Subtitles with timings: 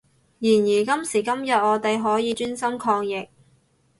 [0.39, 3.29] 然而今時今日我哋可以專心抗疫